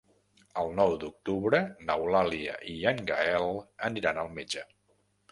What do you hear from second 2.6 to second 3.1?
i en